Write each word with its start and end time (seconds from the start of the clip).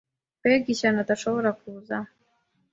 Mbega 0.39 0.67
ishyano 0.73 0.97
adashobora 1.01 1.49
kuza! 1.59 1.95